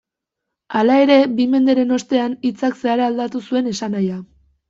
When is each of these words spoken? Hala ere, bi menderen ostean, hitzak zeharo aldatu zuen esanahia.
Hala 0.77 0.95
ere, 1.01 1.17
bi 1.41 1.45
menderen 1.51 1.93
ostean, 1.99 2.35
hitzak 2.49 2.79
zeharo 2.81 3.05
aldatu 3.09 3.43
zuen 3.51 3.71
esanahia. 3.75 4.19